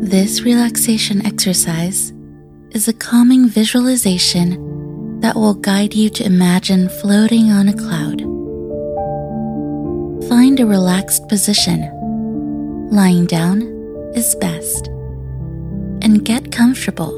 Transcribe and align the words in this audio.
This 0.00 0.42
relaxation 0.42 1.24
exercise 1.24 2.12
is 2.72 2.88
a 2.88 2.92
calming 2.92 3.48
visualization 3.48 5.20
that 5.20 5.36
will 5.36 5.54
guide 5.54 5.94
you 5.94 6.10
to 6.10 6.24
imagine 6.24 6.88
floating 6.88 7.52
on 7.52 7.68
a 7.68 7.72
cloud. 7.72 8.20
Find 10.28 10.58
a 10.58 10.66
relaxed 10.66 11.28
position. 11.28 11.88
Lying 12.90 13.26
down 13.26 13.62
is 14.16 14.34
best. 14.36 14.88
And 16.02 16.24
get 16.24 16.50
comfortable. 16.50 17.12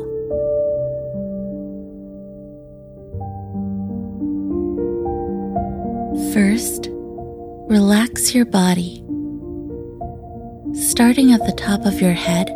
First, 6.34 6.88
relax 7.70 8.34
your 8.34 8.44
body. 8.44 9.02
Starting 10.90 11.32
at 11.32 11.46
the 11.46 11.52
top 11.52 11.86
of 11.86 12.00
your 12.00 12.12
head, 12.12 12.50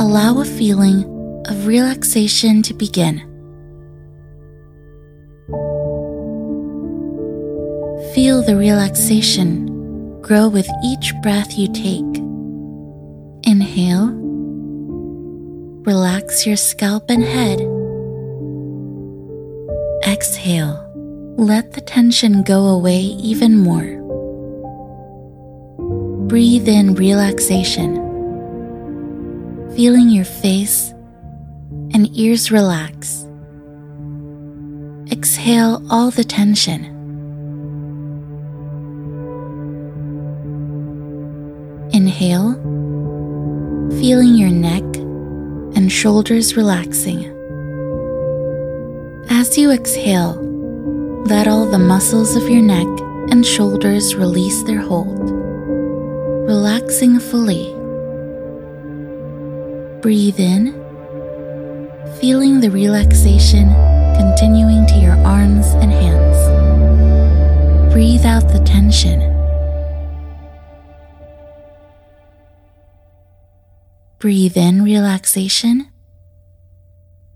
allow 0.00 0.40
a 0.40 0.44
feeling 0.44 1.04
of 1.48 1.66
relaxation 1.66 2.62
to 2.62 2.72
begin. 2.72 3.18
Feel 8.14 8.40
the 8.40 8.56
relaxation 8.56 9.68
grow 10.22 10.48
with 10.48 10.66
each 10.82 11.12
breath 11.22 11.58
you 11.58 11.70
take. 11.70 12.22
Inhale, 13.44 14.12
relax 15.84 16.46
your 16.46 16.56
scalp 16.56 17.10
and 17.10 17.22
head. 17.22 17.60
Exhale, 20.10 20.90
let 21.36 21.74
the 21.74 21.82
tension 21.82 22.42
go 22.44 22.68
away 22.68 23.00
even 23.00 23.58
more. 23.58 24.01
Breathe 26.32 26.66
in 26.66 26.94
relaxation, 26.94 27.94
feeling 29.76 30.08
your 30.08 30.24
face 30.24 30.88
and 31.92 32.08
ears 32.16 32.50
relax. 32.50 33.26
Exhale 35.10 35.86
all 35.90 36.10
the 36.10 36.24
tension. 36.24 36.86
Inhale, 41.92 42.54
feeling 44.00 44.34
your 44.34 44.48
neck 44.48 44.84
and 45.76 45.92
shoulders 45.92 46.56
relaxing. 46.56 47.26
As 49.28 49.58
you 49.58 49.70
exhale, 49.70 50.36
let 51.26 51.46
all 51.46 51.66
the 51.66 51.78
muscles 51.78 52.36
of 52.36 52.48
your 52.48 52.62
neck 52.62 52.88
and 53.30 53.44
shoulders 53.44 54.14
release 54.14 54.62
their 54.62 54.80
hold, 54.80 55.41
relaxing 56.52 57.18
fully. 57.18 57.64
Breathe 60.02 60.38
in, 60.38 60.74
feeling 62.20 62.60
the 62.60 62.70
relaxation 62.70 63.72
continuing 64.20 64.84
to 64.88 64.96
your 64.96 65.16
arms 65.24 65.68
and 65.80 65.90
hands. 65.90 66.36
Breathe 67.90 68.26
out 68.26 68.48
the 68.52 68.62
tension. 68.66 69.20
Breathe 74.18 74.58
in 74.58 74.84
relaxation, 74.84 75.88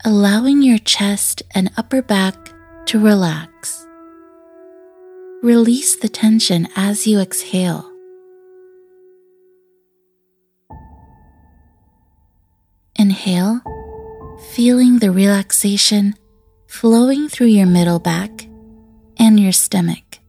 allowing 0.05 0.61
your 0.61 0.77
chest 0.77 1.41
and 1.55 1.71
upper 1.75 2.03
back 2.03 2.37
to 2.85 2.99
relax. 2.99 3.83
Release 5.41 5.95
the 5.95 6.07
tension 6.07 6.67
as 6.75 7.07
you 7.07 7.19
exhale. 7.19 7.96
Inhale, 12.97 13.61
feeling 14.51 14.99
the 14.99 15.11
relaxation 15.11 16.15
flowing 16.67 17.29
through 17.29 17.47
your 17.47 17.67
middle 17.67 17.99
back 17.99 18.47
and 19.17 19.39
your 19.39 19.51
stomach. 19.51 20.19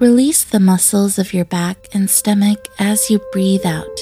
Release 0.00 0.44
the 0.44 0.60
muscles 0.60 1.18
of 1.18 1.34
your 1.34 1.44
back 1.44 1.88
and 1.92 2.08
stomach 2.08 2.66
as 2.78 3.10
you 3.10 3.20
breathe 3.32 3.66
out. 3.66 3.98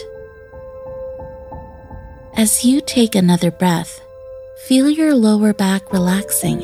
As 2.35 2.65
you 2.65 2.81
take 2.81 3.15
another 3.15 3.51
breath, 3.51 4.01
feel 4.67 4.91
your 4.91 5.15
lower 5.15 5.53
back 5.53 5.93
relaxing. 5.93 6.61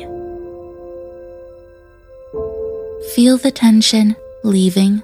Feel 3.15 3.37
the 3.37 3.51
tension 3.53 4.15
leaving 4.43 5.03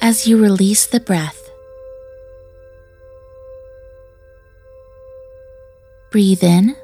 as 0.00 0.26
you 0.26 0.42
release 0.42 0.86
the 0.86 1.00
breath. 1.00 1.47
Breathe 6.10 6.42
in, 6.42 6.74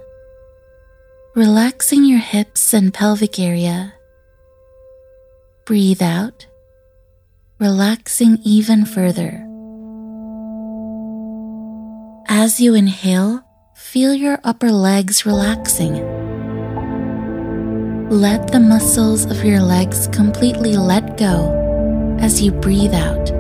relaxing 1.35 2.05
your 2.05 2.19
hips 2.19 2.75
and 2.75 2.93
pelvic 2.93 3.39
area. 3.39 3.95
Breathe 5.65 6.03
out, 6.03 6.47
relaxing 7.59 8.39
even 8.45 8.85
further. 8.85 9.41
As 12.29 12.61
you 12.61 12.75
inhale, 12.75 13.43
feel 13.75 14.13
your 14.13 14.39
upper 14.45 14.71
legs 14.71 15.25
relaxing. 15.25 15.95
Let 18.11 18.53
the 18.53 18.61
muscles 18.61 19.25
of 19.25 19.43
your 19.43 19.61
legs 19.63 20.07
completely 20.09 20.77
let 20.77 21.17
go 21.17 22.19
as 22.21 22.43
you 22.43 22.53
breathe 22.53 22.93
out. 22.93 23.33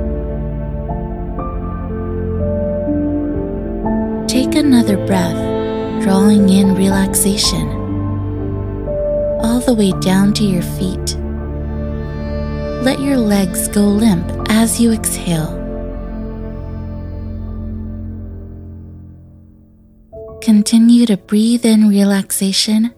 Take 4.27 4.55
another 4.55 4.97
breath, 5.07 5.44
drawing 6.05 6.51
in 6.51 6.75
relaxation 6.75 7.67
all 9.41 9.59
the 9.61 9.73
way 9.73 9.91
down 10.03 10.35
to 10.35 10.45
your 10.45 10.61
feet. 10.61 11.17
Let 12.85 13.01
your 13.01 13.17
legs 13.17 13.69
go 13.69 13.81
limp 13.81 14.31
as 14.51 14.79
you 14.79 14.93
exhale. 14.93 15.49
Continue 20.43 21.07
to 21.07 21.17
breathe 21.17 21.65
in 21.65 21.89
relaxation 21.89 22.95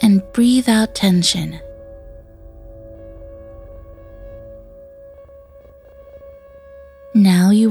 and 0.00 0.22
breathe 0.32 0.68
out 0.68 0.94
tension. 0.94 1.58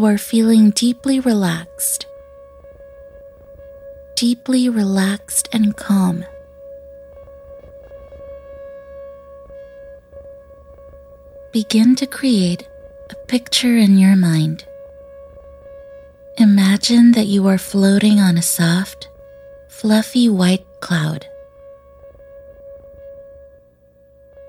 You 0.02 0.08
are 0.08 0.18
feeling 0.18 0.72
deeply 0.72 1.20
relaxed, 1.20 2.08
deeply 4.16 4.68
relaxed 4.68 5.48
and 5.54 5.78
calm. 5.78 6.26
Begin 11.52 11.96
to 11.98 12.08
create 12.08 12.68
a 13.12 13.16
picture 13.28 13.78
in 13.78 13.96
your 14.00 14.16
mind. 14.16 14.66
Imagine 16.40 17.12
that 17.12 17.28
you 17.28 17.46
are 17.46 17.60
floating 17.60 18.20
on 18.20 18.40
a 18.40 18.42
soft, 18.42 19.08
fluffy 19.70 20.28
white 20.28 20.66
cloud. 20.80 21.28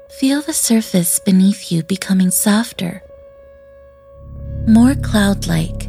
Feel 0.08 0.40
the 0.40 0.54
surface 0.54 1.18
beneath 1.18 1.70
you 1.70 1.82
becoming 1.82 2.30
softer, 2.30 3.02
more 4.66 4.94
cloud 4.94 5.46
like. 5.46 5.88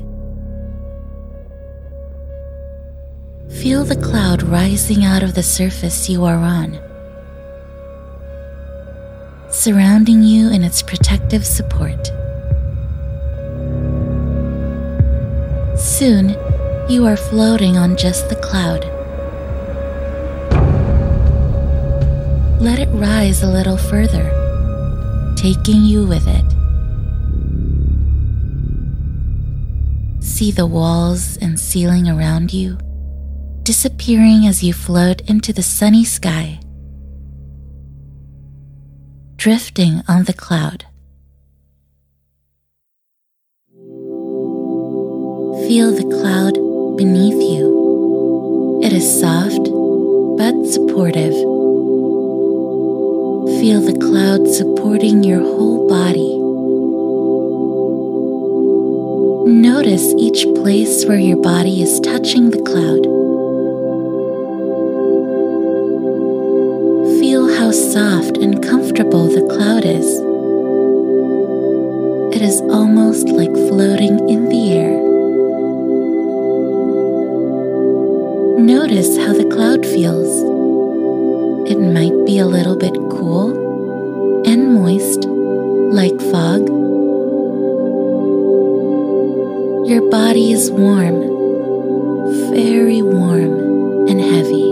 Feel 3.61 3.83
the 3.83 3.99
cloud 4.01 4.41
rising 4.41 5.05
out 5.05 5.21
of 5.21 5.35
the 5.35 5.43
surface 5.43 6.09
you 6.09 6.25
are 6.25 6.37
on, 6.37 6.79
surrounding 9.49 10.23
you 10.23 10.49
in 10.49 10.63
its 10.63 10.81
protective 10.81 11.45
support. 11.45 12.07
Soon, 15.77 16.29
you 16.89 17.05
are 17.05 17.17
floating 17.17 17.77
on 17.77 17.95
just 17.95 18.27
the 18.29 18.35
cloud. 18.35 18.83
Let 22.59 22.79
it 22.79 22.89
rise 22.89 23.43
a 23.43 23.51
little 23.51 23.77
further, 23.77 24.31
taking 25.35 25.83
you 25.83 26.05
with 26.07 26.27
it. 26.27 26.52
See 30.43 30.51
the 30.51 30.67
walls 30.67 31.37
and 31.37 31.57
ceiling 31.57 32.09
around 32.09 32.51
you 32.51 32.77
disappearing 33.63 34.45
as 34.45 34.61
you 34.61 34.73
float 34.73 35.21
into 35.21 35.53
the 35.53 35.63
sunny 35.63 36.03
sky, 36.03 36.59
drifting 39.37 40.01
on 40.05 40.25
the 40.25 40.33
cloud. 40.33 40.83
Feel 45.65 45.95
the 45.95 46.09
cloud 46.11 46.55
beneath 46.97 47.41
you. 47.41 48.81
It 48.83 48.91
is 48.91 49.07
soft 49.21 49.63
but 50.37 50.65
supportive. 50.67 51.35
Feel 53.61 53.79
the 53.79 53.97
cloud 53.97 54.45
supporting 54.49 55.23
your 55.23 55.39
whole 55.39 55.87
body, 55.87 56.42
Notice 59.53 60.15
each 60.17 60.47
place 60.55 61.05
where 61.05 61.19
your 61.19 61.37
body 61.37 61.83
is 61.83 61.99
touching 61.99 62.49
the 62.49 62.59
cloud. 62.63 63.03
Feel 67.19 67.55
how 67.55 67.69
soft 67.69 68.37
and 68.37 68.63
comfortable 68.63 69.27
the 69.27 69.45
cloud 69.53 69.85
is. 69.85 70.07
It 72.35 72.41
is 72.41 72.61
almost 72.61 73.27
like 73.27 73.53
floating 73.69 74.27
in 74.27 74.49
the 74.49 74.71
air. 74.71 74.97
Notice 78.59 79.17
how 79.17 79.33
the 79.33 79.45
cloud 79.53 79.85
feels. 79.85 80.33
It 81.69 81.77
might 81.77 82.25
be 82.25 82.39
a 82.39 82.47
little 82.47 82.75
bit 82.75 82.95
cool 83.11 83.53
and 84.47 84.73
moist, 84.73 85.25
like 85.93 86.19
fog 86.31 86.72
body 90.13 90.51
is 90.51 90.69
warm, 90.69 91.21
very 92.53 93.01
warm 93.01 94.07
and 94.07 94.21
heavy, 94.21 94.71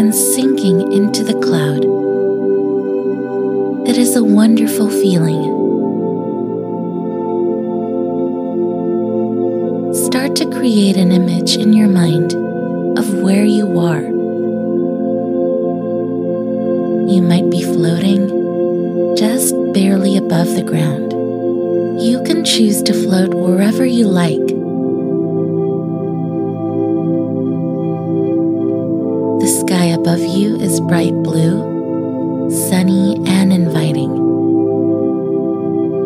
and 0.00 0.14
sinking 0.14 0.90
into 0.94 1.22
the 1.22 1.38
cloud. 1.44 1.84
It 3.86 3.98
is 3.98 4.16
a 4.16 4.24
wonderful 4.24 4.88
feeling. 4.88 5.42
Start 10.06 10.36
to 10.36 10.46
create 10.46 10.96
an 10.96 11.12
image 11.12 11.58
in 11.58 11.74
your 11.74 11.88
mind 11.88 12.32
of 12.98 13.12
where 13.20 13.44
you 13.44 13.78
are. 13.78 14.00
You 17.12 17.20
might 17.20 17.50
be 17.50 17.62
floating 17.62 18.26
just 19.18 19.54
barely 19.74 20.16
above 20.16 20.54
the 20.54 20.62
ground. 20.62 21.05
Choose 22.46 22.80
to 22.84 22.94
float 22.94 23.34
wherever 23.34 23.84
you 23.84 24.06
like. 24.06 24.46
The 29.40 29.48
sky 29.48 29.86
above 29.86 30.20
you 30.20 30.54
is 30.60 30.80
bright 30.82 31.12
blue, 31.24 32.48
sunny, 32.68 33.16
and 33.26 33.52
inviting. 33.52 34.14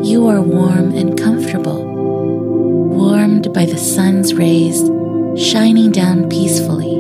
You 0.03 0.29
are 0.29 0.41
warm 0.41 0.95
and 0.95 1.17
comfortable, 1.19 1.85
warmed 1.85 3.53
by 3.53 3.67
the 3.67 3.77
sun's 3.77 4.33
rays 4.33 4.81
shining 5.37 5.91
down 5.93 6.31
peacefully. 6.31 6.97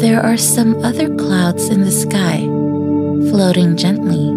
There 0.00 0.22
are 0.22 0.36
some 0.36 0.76
other 0.84 1.12
clouds 1.16 1.68
in 1.68 1.80
the 1.80 1.90
sky, 1.90 2.42
floating 3.28 3.76
gently. 3.76 4.36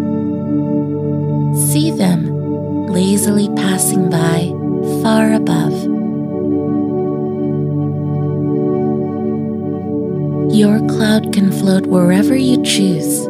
See 1.70 1.92
them 1.92 2.31
lazily 2.92 3.48
passing 3.56 4.10
by 4.10 4.52
far 5.02 5.32
above. 5.32 5.72
Your 10.52 10.78
cloud 10.86 11.32
can 11.32 11.50
float 11.50 11.86
wherever 11.86 12.36
you 12.36 12.62
choose. 12.62 13.26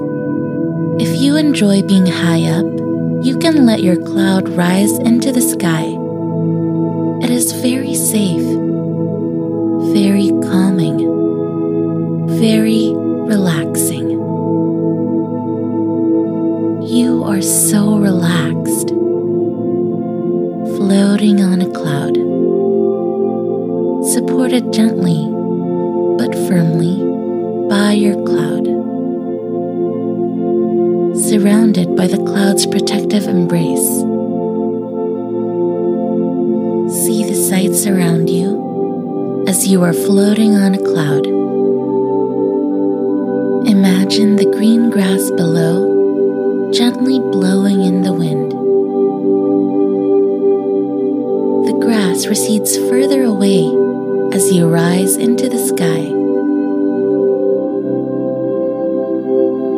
If 1.00 1.20
you 1.22 1.36
enjoy 1.36 1.82
being 1.82 2.06
high 2.06 2.42
up, 2.42 2.66
you 3.24 3.38
can 3.38 3.64
let 3.64 3.80
your 3.84 3.96
cloud 3.96 4.48
rise 4.48 4.98
into 4.98 5.30
the 5.30 5.40
sky. 5.40 5.86
It 7.24 7.30
is 7.30 7.52
very 7.52 7.94
safe, 7.94 8.42
you 39.72 39.82
are 39.82 39.94
floating 39.94 40.54
on 40.54 40.74
a 40.74 40.78
cloud. 40.78 41.24
Imagine 43.66 44.36
the 44.36 44.44
green 44.44 44.90
grass 44.90 45.30
below 45.30 46.70
gently 46.74 47.18
blowing 47.18 47.82
in 47.82 48.02
the 48.02 48.12
wind. 48.12 48.52
The 51.66 51.78
grass 51.80 52.26
recedes 52.26 52.76
further 52.90 53.22
away 53.22 53.64
as 54.36 54.52
you 54.52 54.68
rise 54.68 55.16
into 55.16 55.48
the 55.48 55.66
sky. 55.66 56.04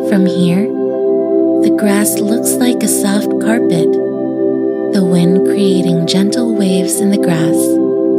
From 0.08 0.26
here, 0.26 0.66
the 1.62 1.76
grass 1.78 2.18
looks 2.18 2.54
like 2.54 2.82
a 2.82 2.88
soft 2.88 3.30
carpet, 3.40 3.92
the 4.92 5.06
wind 5.08 5.46
creating 5.46 6.08
gentle 6.08 6.56
waves 6.56 7.00
in 7.00 7.10
the 7.12 7.24
grass 7.28 7.54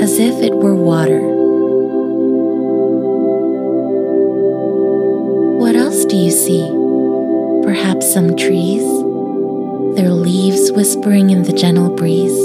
as 0.01 0.17
if 0.19 0.41
it 0.41 0.53
were 0.53 0.73
water. 0.73 1.34
See? 6.35 6.67
Perhaps 7.63 8.13
some 8.13 8.35
trees, 8.35 8.83
their 9.95 10.11
leaves 10.11 10.71
whispering 10.73 11.29
in 11.29 11.43
the 11.43 11.53
gentle 11.53 11.95
breeze. 11.95 12.37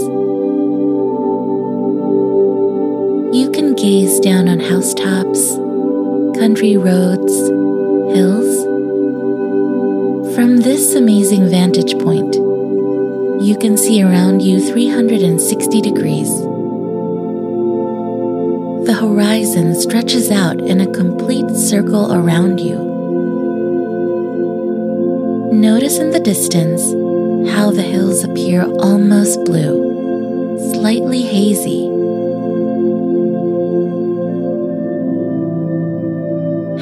You 3.37 3.51
can 3.51 3.75
gaze 3.75 4.21
down 4.21 4.49
on 4.49 4.61
housetops, 4.61 5.57
country 6.39 6.77
roads, 6.77 7.33
hills. 8.15 8.65
From 10.35 10.59
this 10.59 10.95
amazing 10.95 11.51
vantage 11.51 11.99
point, 11.99 12.35
you 13.43 13.57
can 13.59 13.77
see 13.77 14.03
around 14.03 14.43
you 14.43 14.61
360 14.61 15.81
degrees. 15.81 16.31
The 18.87 18.97
horizon 18.99 19.75
stretches 19.75 20.31
out 20.31 20.61
in 20.61 20.81
a 20.81 20.93
complete 20.93 21.51
circle 21.51 22.13
around 22.13 22.61
you. 22.61 22.90
Notice 25.61 25.99
in 25.99 26.11
the 26.11 26.21
distance 26.21 26.81
how 27.53 27.71
the 27.71 27.83
hills 27.83 28.25
appear 28.25 28.63
almost 28.63 29.45
blue, 29.45 30.73
slightly 30.73 31.21
hazy 31.21 31.85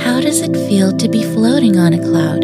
How 0.05 0.21
does 0.21 0.43
it 0.43 0.53
feel 0.69 0.97
to 0.97 1.09
be 1.09 1.25
floating 1.25 1.77
on 1.77 1.93
a 1.93 1.99
cloud? 1.99 2.43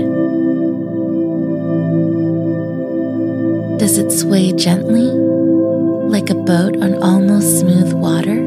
Does 3.79 3.99
it 3.99 4.11
sway 4.11 4.50
gently, 4.55 5.07
like 5.07 6.31
a 6.31 6.35
boat 6.35 6.76
on 6.83 7.00
almost 7.00 7.61
smooth 7.61 7.93
water? 7.93 8.43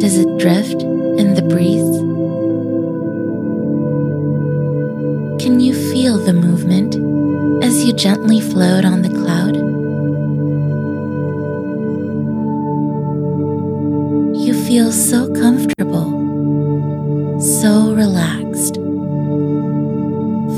Does 0.00 0.18
it 0.18 0.36
drift 0.36 0.82
in 0.82 1.32
the 1.32 1.46
breeze? 1.48 1.79
Gently 8.00 8.40
float 8.40 8.86
on 8.86 9.02
the 9.02 9.10
cloud? 9.10 9.56
You 14.36 14.54
feel 14.66 14.90
so 14.90 15.30
comfortable 15.34 16.20
so 17.40 17.94
relaxed, 17.94 18.74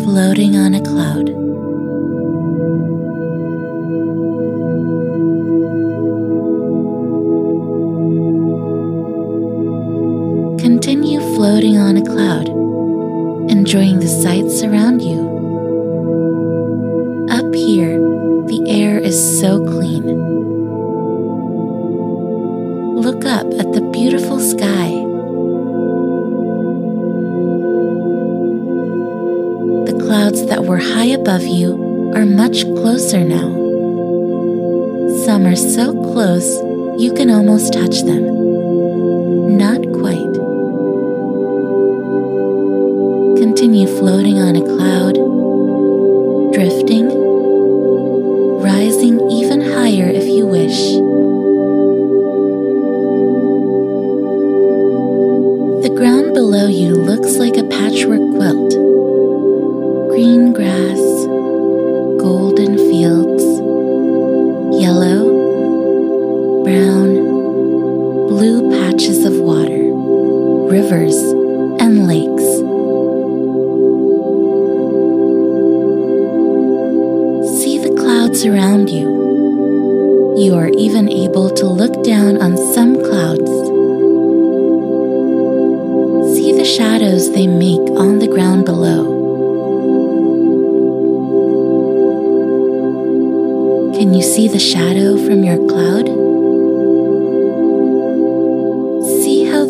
floating 0.05 0.57
on 0.57 0.75
a 0.75 0.83
cloud. 0.83 1.42
Clouds 30.13 30.45
that 30.45 30.65
were 30.67 30.77
high 30.77 31.07
above 31.07 31.43
you 31.43 32.13
are 32.15 32.27
much 32.27 32.65
closer 32.65 33.25
now. 33.25 33.49
Some 35.25 35.47
are 35.47 35.57
so 35.57 35.95
close 36.13 36.49
you 37.01 37.15
can 37.15 37.31
almost 37.31 37.73
touch 37.73 38.03
them. 38.03 39.57
Not 39.57 39.81
quite. 40.01 40.35
Continue 43.41 43.87
floating 43.87 44.37
on 44.37 44.55
a 44.55 44.61
cloud, 44.61 45.15
drifting, 46.53 47.09
rising 48.61 49.19
even 49.31 49.63
higher 49.63 50.11
if 50.11 50.27
you 50.27 50.45
wish. 50.45 51.02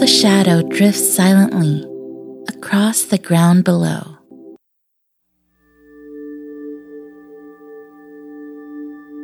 The 0.02 0.08
shadow 0.08 0.62
drifts 0.62 1.14
silently 1.14 1.86
across 2.48 3.04
the 3.04 3.18
ground 3.18 3.62
below. 3.62 4.02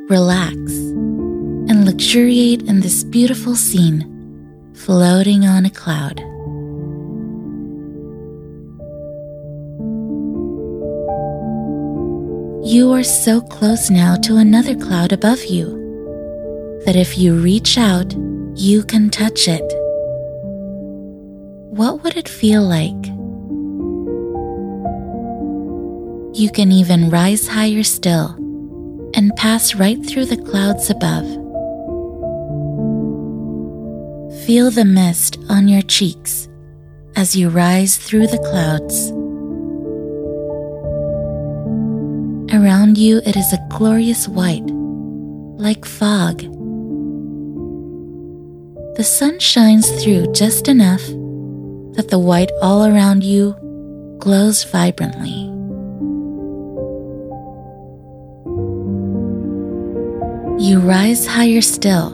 Relax 0.09 0.55
and 1.69 1.85
luxuriate 1.85 2.63
in 2.63 2.79
this 2.79 3.03
beautiful 3.03 3.57
scene 3.57 4.07
floating 4.73 5.45
on 5.47 5.67
a 5.67 5.71
cloud. 5.71 6.21
You 12.65 12.93
are 12.93 13.03
so 13.03 13.41
close 13.41 13.91
now 13.91 14.15
to 14.19 14.37
another 14.37 14.77
cloud 14.77 15.13
above 15.13 15.45
you 15.45 16.81
that 16.85 16.95
if 16.95 17.19
you 17.19 17.35
reach 17.35 17.77
out, 17.77 18.15
you 18.55 18.85
can 18.85 19.11
touch 19.11 19.49
it. 19.49 19.78
What 21.71 22.03
would 22.03 22.17
it 22.17 22.29
feel 22.29 22.63
like? 22.63 23.07
You 26.35 26.51
can 26.51 26.73
even 26.73 27.11
rise 27.11 27.47
higher 27.47 27.83
still 27.83 28.31
and 29.15 29.37
pass 29.37 29.75
right 29.75 30.05
through 30.05 30.25
the 30.25 30.39
clouds 30.39 30.89
above. 30.89 31.27
Feel 34.47 34.71
the 34.71 34.87
mist 34.87 35.39
on 35.51 35.69
your 35.69 35.83
cheeks 35.83 36.49
as 37.17 37.37
you 37.37 37.51
rise 37.51 37.99
through 37.99 38.29
the 38.29 38.39
clouds. 38.39 39.11
Around 42.55 42.97
you, 42.97 43.19
it 43.27 43.37
is 43.37 43.53
a 43.53 43.67
glorious 43.69 44.27
white, 44.27 44.65
like 45.59 45.85
fog. 45.85 46.39
The 48.97 49.05
sun 49.05 49.39
shines 49.39 49.91
through 50.03 50.33
just 50.33 50.67
enough 50.67 51.03
that 51.99 52.11
the 52.11 52.19
white 52.19 52.53
all 52.63 52.87
around 52.87 53.25
you 53.25 53.57
glows 54.21 54.63
vibrantly. 54.63 55.51
You 60.65 60.79
rise 60.79 61.27
higher 61.27 61.61
still, 61.61 62.11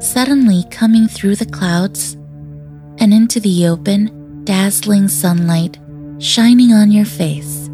suddenly 0.00 0.64
coming 0.70 1.06
through 1.06 1.36
the 1.36 1.44
clouds 1.44 2.14
and 2.96 3.12
into 3.12 3.40
the 3.40 3.66
open, 3.66 4.42
dazzling 4.44 5.08
sunlight 5.08 5.76
shining 6.18 6.72
on 6.72 6.90
your 6.90 7.04
face. 7.04 7.68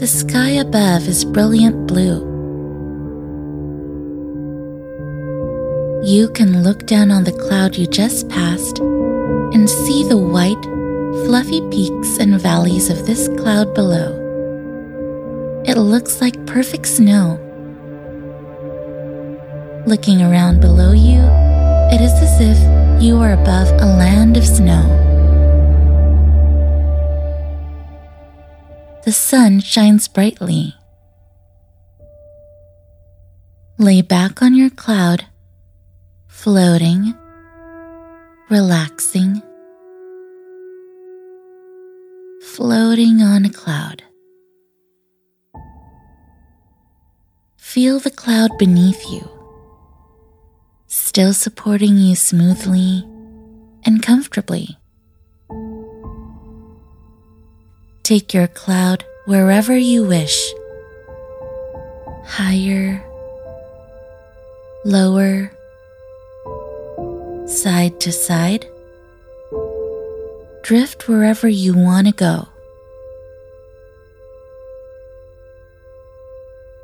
The 0.00 0.06
sky 0.06 0.52
above 0.52 1.06
is 1.06 1.26
brilliant 1.26 1.86
blue. 1.86 2.29
You 6.10 6.28
can 6.30 6.64
look 6.64 6.86
down 6.86 7.12
on 7.12 7.22
the 7.22 7.30
cloud 7.30 7.76
you 7.76 7.86
just 7.86 8.28
passed 8.28 8.80
and 8.80 9.70
see 9.70 10.02
the 10.02 10.16
white, 10.16 10.60
fluffy 11.24 11.60
peaks 11.70 12.18
and 12.18 12.40
valleys 12.40 12.90
of 12.90 13.06
this 13.06 13.28
cloud 13.38 13.72
below. 13.74 14.10
It 15.64 15.78
looks 15.78 16.20
like 16.20 16.46
perfect 16.46 16.86
snow. 16.86 17.38
Looking 19.86 20.20
around 20.20 20.60
below 20.60 20.90
you, 20.90 21.22
it 21.94 22.00
is 22.00 22.12
as 22.26 22.40
if 22.40 22.58
you 23.00 23.14
are 23.18 23.34
above 23.34 23.68
a 23.80 23.86
land 23.86 24.36
of 24.36 24.44
snow. 24.44 24.96
the 29.04 29.12
sun 29.12 29.60
shines 29.60 30.08
brightly. 30.08 30.74
Lay 33.78 34.02
back 34.02 34.42
on 34.42 34.56
your 34.56 34.70
cloud, 34.70 35.26
floating, 36.42 37.14
relaxing, 38.48 39.42
floating 42.40 43.20
on 43.20 43.44
a 43.44 43.50
cloud. 43.50 44.02
Feel 47.58 48.00
the 48.00 48.10
cloud 48.10 48.56
beneath 48.56 49.04
you, 49.10 49.28
still 50.86 51.34
supporting 51.34 51.98
you 51.98 52.16
smoothly 52.16 53.04
and 53.84 54.02
comfortably. 54.02 54.78
Take 58.02 58.32
your 58.32 58.46
cloud 58.46 59.04
wherever 59.26 59.76
you 59.76 60.06
wish. 60.06 60.54
Higher, 62.24 63.04
lower, 64.86 65.52
side 67.50 68.00
to 68.00 68.12
side. 68.12 68.66
Drift 70.62 71.08
wherever 71.08 71.48
you 71.48 71.74
want 71.74 72.06
to 72.06 72.12
go. 72.12 72.48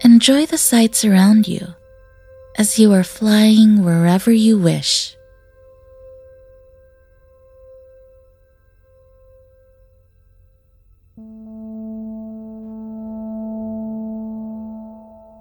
Enjoy 0.02 0.46
the 0.46 0.58
sights 0.58 1.04
around 1.04 1.46
you 1.46 1.74
as 2.58 2.78
you 2.78 2.92
are 2.92 3.04
flying 3.04 3.84
wherever 3.84 4.32
you 4.32 4.58
wish. 4.58 5.16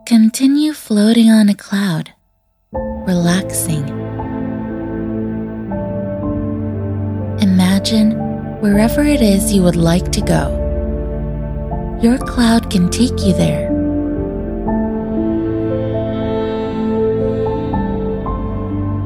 Continue 0.05 0.74
floating 0.74 1.29
on 1.32 1.50
a 1.50 1.55
cloud, 1.55 2.13
relaxing. 2.72 3.94
Imagine 7.86 8.62
wherever 8.62 9.04
it 9.04 9.22
is 9.22 9.54
you 9.54 9.62
would 9.62 9.75
like 9.75 10.12
to 10.13 10.20
go. 10.20 10.50
Your 12.01 12.18
cloud 12.18 12.72
can 12.72 12.89
take 12.89 13.20
you 13.20 13.32
there. 13.32 13.70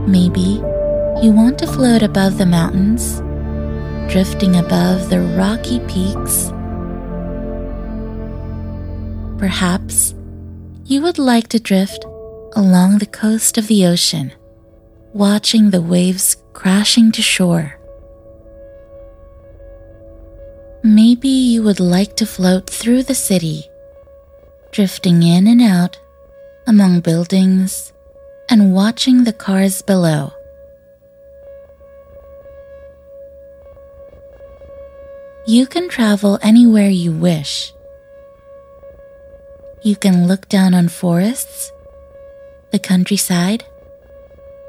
Maybe 0.08 0.64
you 1.22 1.34
want 1.34 1.60
to 1.60 1.68
float 1.68 2.04
above 2.04 2.38
the 2.38 2.46
mountains, 2.46 3.20
drifting 4.10 4.56
above 4.56 5.10
the 5.10 5.20
rocky 5.36 5.80
peaks. 5.82 6.48
Perhaps 9.38 10.16
you 10.86 11.02
would 11.02 11.20
like 11.20 11.50
to 11.50 11.60
drift 11.60 12.06
along 12.54 13.00
the 13.00 13.12
coast 13.12 13.58
of 13.58 13.68
the 13.68 13.86
ocean, 13.86 14.32
watching 15.12 15.72
the 15.72 15.82
waves 15.82 16.38
crashing 16.54 17.12
to 17.12 17.22
shore. 17.22 17.79
Maybe 20.84 21.30
you 21.30 21.64
would 21.64 21.80
like 21.80 22.16
to 22.18 22.26
float 22.26 22.70
through 22.70 23.04
the 23.04 23.16
city, 23.16 23.70
drifting 24.72 25.24
in 25.24 25.48
and 25.48 25.62
out 25.62 26.00
among 26.68 27.02
buildings 27.02 27.92
and 28.50 28.74
watching 28.74 29.24
the 29.24 29.34
cars 29.34 29.82
below. 29.82 30.32
You 35.46 35.66
can 35.66 35.90
travel 35.90 36.40
anywhere 36.42 36.90
you 36.90 37.12
wish 37.12 37.74
you 39.82 39.96
can 39.96 40.28
look 40.28 40.50
down 40.50 40.74
on 40.74 40.90
forests, 40.90 41.72
the 42.72 42.80
countryside, 42.80 43.64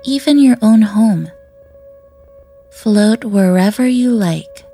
even 0.05 0.38
your 0.38 0.57
own 0.62 0.83
home. 0.83 1.31
Float 2.71 3.25
wherever 3.25 3.87
you 3.87 4.11
like. 4.11 4.64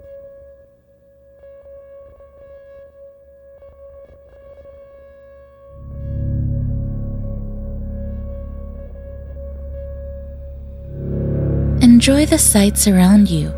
Enjoy 12.06 12.24
the 12.24 12.38
sights 12.38 12.86
around 12.86 13.28
you. 13.28 13.52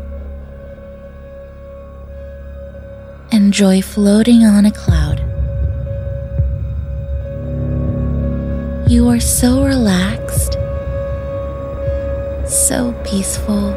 Enjoy 3.31 3.79
floating 3.79 4.43
on 4.43 4.65
a 4.65 4.71
cloud. 4.71 5.19
You 8.89 9.07
are 9.07 9.19
so 9.19 9.63
relaxed, 9.63 10.53
so 12.49 12.99
peaceful. 13.05 13.69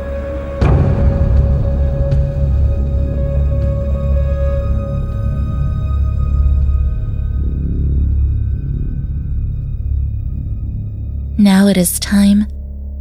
Now 11.36 11.66
it 11.66 11.76
is 11.76 12.00
time 12.00 12.46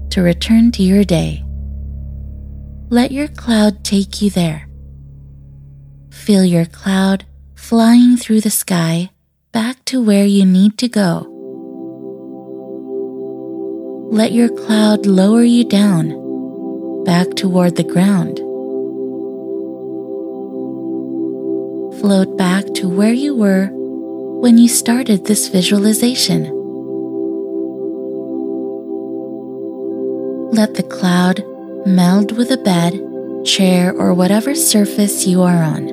to 0.09 0.21
return 0.21 0.73
to 0.73 0.83
your 0.83 1.05
day. 1.05 1.45
Let 2.91 3.13
your 3.13 3.29
cloud 3.29 3.86
take 3.86 4.21
you 4.21 4.29
there. 4.29 4.67
Feel 6.10 6.43
your 6.43 6.65
cloud 6.65 7.24
flying 7.55 8.17
through 8.17 8.41
the 8.41 8.50
sky 8.50 9.12
back 9.53 9.86
to 9.86 10.03
where 10.03 10.25
you 10.25 10.45
need 10.45 10.77
to 10.79 10.89
go. 10.89 11.25
Let 14.12 14.33
your 14.33 14.50
cloud 14.50 15.05
lower 15.05 15.41
you 15.41 15.63
down, 15.63 17.05
back 17.05 17.33
toward 17.36 17.77
the 17.77 17.86
ground. 17.86 18.39
Float 22.01 22.38
back 22.38 22.65
to 22.74 22.89
where 22.89 23.13
you 23.13 23.33
were 23.33 23.69
when 24.41 24.57
you 24.57 24.67
started 24.67 25.27
this 25.27 25.48
visualization. 25.48 26.43
Let 30.51 30.74
the 30.74 30.83
cloud 30.83 31.41
meld 31.85 32.38
with 32.38 32.51
a 32.51 32.57
bed, 32.57 32.93
chair, 33.45 33.93
or 33.93 34.13
whatever 34.13 34.53
surface 34.53 35.25
you 35.25 35.41
are 35.41 35.63
on. 35.63 35.88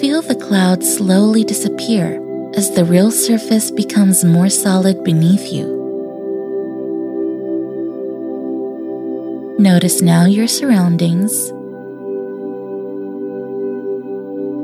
Feel 0.00 0.22
the 0.22 0.34
cloud 0.34 0.82
slowly 0.82 1.44
disappear 1.44 2.22
as 2.54 2.74
the 2.74 2.84
real 2.84 3.10
surface 3.10 3.70
becomes 3.70 4.24
more 4.24 4.48
solid 4.48 5.04
beneath 5.04 5.52
you. 5.52 5.74
Notice 9.58 10.00
now 10.00 10.24
your 10.24 10.48
surroundings. 10.48 11.50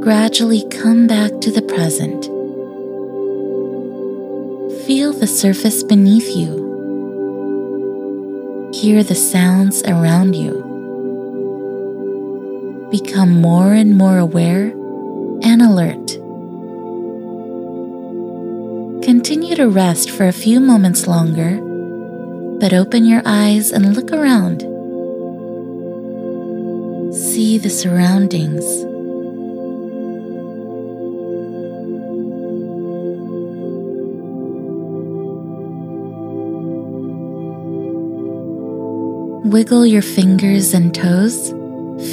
Gradually 0.03 0.67
come 0.69 1.07
back 1.07 1.31
to 1.41 1.51
the 1.51 1.63
present. 1.63 2.25
Feel 4.87 5.13
the 5.13 5.27
surface 5.27 5.83
beneath 5.83 6.35
you. 6.37 6.62
Hear 8.83 9.05
the 9.05 9.15
sounds 9.15 9.81
around 9.85 10.35
you. 10.35 10.55
Become 12.91 13.41
more 13.41 13.73
and 13.73 13.97
more 13.97 14.19
aware 14.19 14.73
and 15.45 15.63
alert. 15.63 16.09
Continue 19.05 19.55
to 19.55 19.69
rest 19.69 20.11
for 20.11 20.27
a 20.27 20.33
few 20.33 20.59
moments 20.59 21.07
longer, 21.07 21.61
but 22.59 22.73
open 22.73 23.05
your 23.05 23.23
eyes 23.25 23.71
and 23.71 23.95
look 23.95 24.11
around. 24.11 24.63
See 27.15 27.59
the 27.59 27.71
surroundings. 27.71 28.65
Wiggle 39.53 39.85
your 39.85 40.01
fingers 40.01 40.73
and 40.73 40.95
toes, 40.95 41.51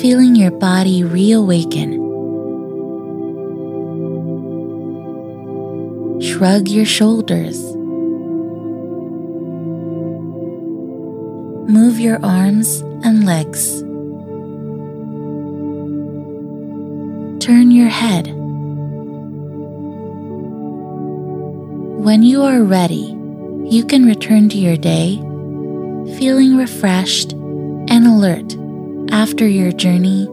feeling 0.02 0.36
your 0.36 0.52
body 0.52 1.06
reawaken. 1.06 1.94
Shrug 6.22 6.68
your 6.68 6.84
shoulders. 6.84 7.64
Move 11.72 11.98
your 11.98 12.20
arms 12.26 12.82
and 13.06 13.26
legs. 13.26 13.80
Turn 17.42 17.72
your 17.72 17.88
head. 17.88 18.28
When 22.04 22.22
you 22.22 22.42
are 22.42 22.64
ready, 22.64 23.16
you 23.64 23.86
can 23.86 24.06
return 24.06 24.50
to 24.50 24.58
your 24.58 24.76
day 24.76 25.24
feeling 26.18 26.58
refreshed 26.58 27.34
and 27.34 28.08
alert 28.08 28.56
after 29.12 29.48
your 29.48 29.72
journey 29.72 30.26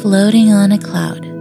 floating 0.00 0.52
on 0.52 0.72
a 0.72 0.78
cloud. 0.78 1.31